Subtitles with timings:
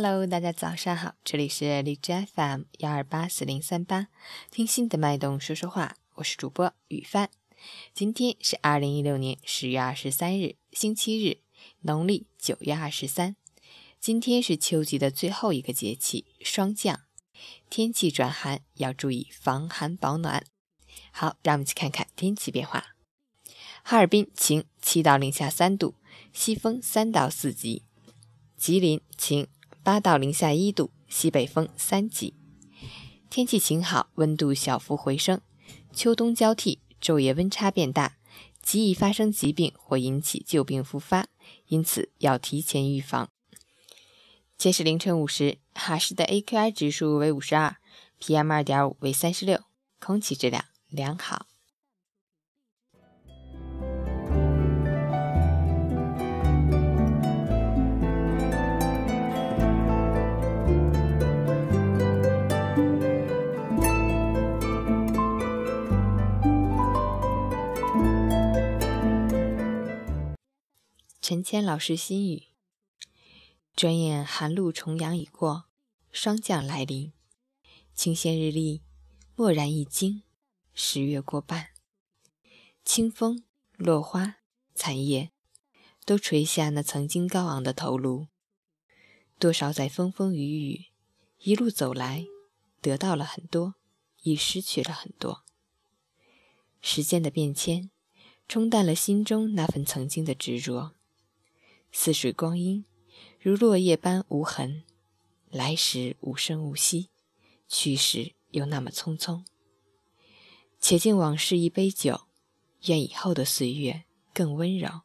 [0.00, 4.06] Hello，大家早上好，这里是荔枝 FM 幺二八四零三八，
[4.48, 7.28] 听心的脉动说说话，我是主播雨帆。
[7.92, 11.38] 今天是二零一六年十月二十三日，星期日，
[11.80, 13.34] 农历九月二十三。
[13.98, 17.00] 今天是秋季的最后一个节气霜降，
[17.68, 20.44] 天气转寒，要注意防寒保暖。
[21.10, 22.94] 好，让我们去看看天气变化。
[23.82, 25.96] 哈尔滨晴，七到零下三度，
[26.32, 27.82] 西风三到四级。
[28.56, 29.48] 吉林晴，
[29.82, 32.34] 八到零下一度，西北风三级。
[33.30, 35.40] 天气晴好，温度小幅回升。
[35.92, 38.16] 秋冬交替，昼夜温差变大，
[38.62, 41.28] 极易发生疾病或引起旧病复发，
[41.66, 43.28] 因此要提前预防。
[44.56, 47.76] 截止凌晨五时，哈市的 AQI 指数为五十二
[48.20, 49.62] ，PM 二点五为三十六，
[50.00, 51.46] 空气质量良好。
[71.28, 72.44] 陈谦老师心语。
[73.76, 75.66] 转眼寒露重阳已过，
[76.10, 77.12] 霜降来临，
[77.94, 78.80] 清鲜日历
[79.36, 80.22] 蓦然一惊，
[80.72, 81.68] 十月过半，
[82.82, 83.44] 清风、
[83.76, 84.36] 落花、
[84.74, 85.30] 残叶，
[86.06, 88.28] 都垂下那曾经高昂的头颅。
[89.38, 90.86] 多少在风风雨雨
[91.40, 92.24] 一路走来，
[92.80, 93.74] 得到了很多，
[94.22, 95.44] 亦失去了很多。
[96.80, 97.90] 时间的变迁，
[98.48, 100.94] 冲淡了心中那份曾经的执着，
[101.92, 102.84] 似水光阴。
[103.40, 104.82] 如落叶般无痕，
[105.50, 107.08] 来时无声无息，
[107.68, 109.44] 去时又那么匆匆。
[110.80, 112.22] 且敬往事一杯酒，
[112.86, 114.04] 愿以后的岁月
[114.34, 115.02] 更温柔。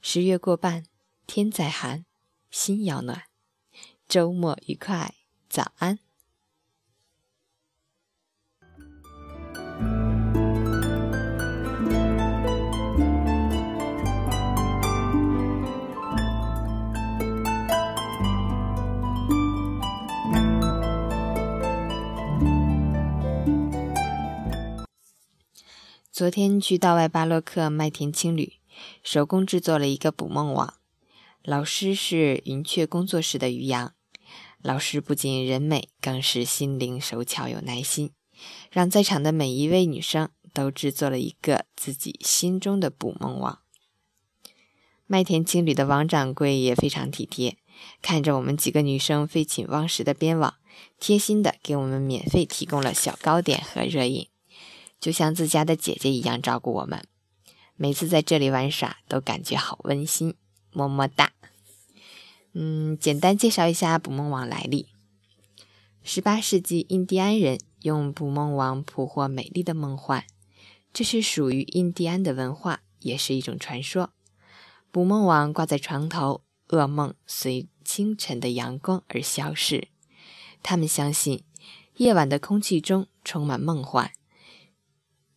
[0.00, 0.84] 十月过半，
[1.26, 2.04] 天再寒，
[2.50, 3.24] 心要暖。
[4.08, 5.14] 周末愉快，
[5.48, 5.98] 早安。
[26.22, 28.52] 昨天去道外巴洛克麦田青旅，
[29.02, 30.74] 手工制作了一个捕梦网。
[31.42, 33.92] 老师是云雀工作室的于洋，
[34.62, 38.12] 老师不仅人美，更是心灵手巧有耐心，
[38.70, 43.58] 让在场的每一位女生都制作了一个自己心中的捕梦网。
[45.08, 47.56] 麦田青旅的王掌柜也非常体贴，
[48.00, 50.54] 看着我们几个女生废寝忘食的编网，
[51.00, 54.28] 贴心的给我们免费提供了小糕点和热饮。
[55.02, 57.04] 就像自家的姐姐一样照顾我们，
[57.74, 60.36] 每次在这里玩耍都感觉好温馨，
[60.70, 61.32] 么么哒。
[62.52, 64.86] 嗯，简单介绍一下捕梦网来历。
[66.04, 70.24] 十八世纪，印第安人用捕梦网捕获美丽的梦幻，
[70.92, 74.10] 这是属于印第安的文化，也是一种传说。
[74.92, 79.88] 捕梦网挂在床头，噩梦随清晨的阳光而消逝。
[80.62, 81.42] 他们相信，
[81.96, 84.12] 夜晚的空气中充满梦幻。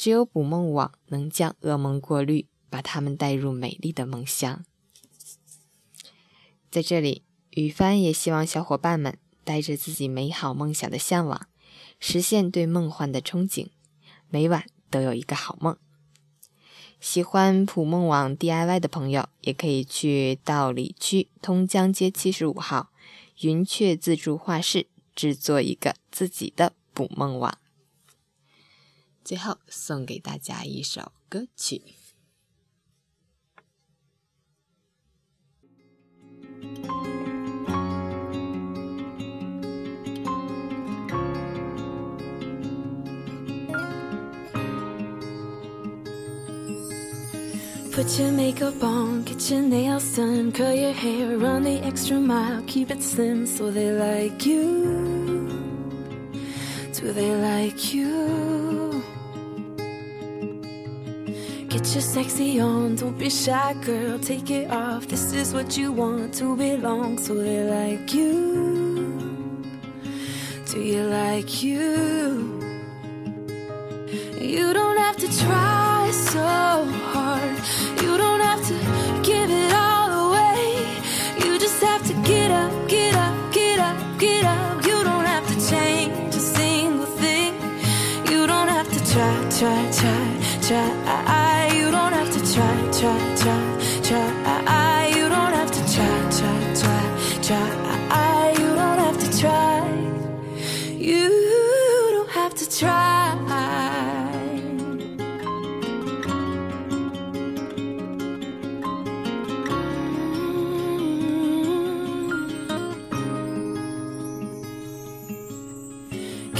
[0.00, 4.64] 只有捕梦网能将噩梦过滤，把他们带入美丽的梦乡。
[6.70, 11.46] 在这里，雨帆也希望小伙伴们带着自己美好梦想的向往，
[11.98, 13.68] 实现对梦幻的憧憬，
[14.30, 15.76] 每晚都有一个好梦。
[16.98, 22.90] 喜欢捕梦网 DIY 的朋友，也可以去道里区通江街七十五号
[23.42, 27.58] 云雀自助画室制作一个自己的捕梦网。
[29.23, 31.81] 最后送给大家一首歌曲。
[47.95, 52.91] Put your makeup on, get your nails done, curl your hair, run the extra mile, keep
[52.91, 55.47] it slim so they like you.
[56.91, 58.88] Do they like you?
[61.70, 64.18] Get your sexy on, don't be shy, girl.
[64.18, 65.06] Take it off.
[65.06, 67.16] This is what you want to belong.
[67.16, 69.62] So they like you.
[70.66, 72.60] Do you like you?
[74.40, 76.40] You don't have to try so
[77.12, 77.56] hard.
[78.02, 78.74] You don't have to
[79.22, 80.84] give it all away.
[81.38, 84.84] You just have to get up, get up, get up, get up.
[84.84, 87.54] You don't have to change a single thing.
[88.28, 91.59] You don't have to try, try, try, try.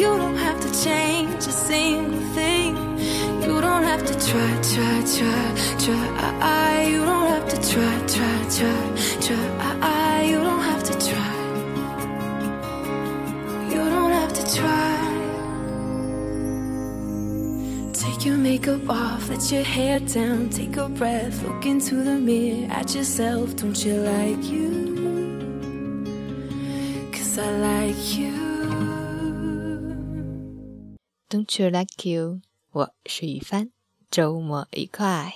[0.00, 2.74] You don't have to change a single thing.
[3.42, 5.42] You don't have to try, try, try,
[5.84, 6.84] try.
[6.88, 8.80] You don't have to try, try, try,
[9.26, 10.22] try.
[10.22, 11.36] You don't have to try.
[13.72, 14.96] You don't have to try.
[17.92, 22.72] Take your makeup off, let your hair down, take a breath, look into the mirror
[22.72, 23.54] at yourself.
[23.54, 24.70] Don't you like you?
[27.12, 28.49] Cause I like you.
[31.30, 32.40] Don't you like you？
[32.72, 33.70] 我是雨帆，
[34.10, 35.32] 周末愉快。